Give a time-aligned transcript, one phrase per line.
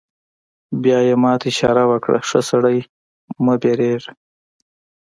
[0.83, 2.79] بیا یې ما ته اشاره وکړه: ښه سړی،
[3.43, 4.11] مه وېرېږه.